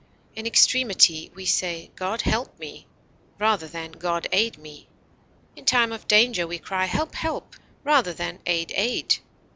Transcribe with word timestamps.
In 0.35 0.47
extremity 0.47 1.31
we 1.35 1.45
say 1.45 1.91
"God 1.95 2.21
help 2.21 2.57
me!" 2.57 2.87
rather 3.37 3.67
than 3.67 3.91
"God 3.91 4.27
aid 4.31 4.57
me!" 4.57 4.89
In 5.55 5.63
time 5.63 5.91
of 5.91 6.07
danger 6.07 6.47
we 6.47 6.57
cry 6.57 6.85
"help! 6.85 7.13
help!" 7.13 7.55
rather 7.83 8.11
than 8.11 8.39
"_aid! 8.47 8.71
aid! 8.73 9.17